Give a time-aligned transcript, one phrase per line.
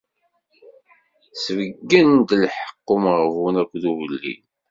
[1.43, 4.41] Sbeyyent-d lḥeqq umeɣbun akked ugellil.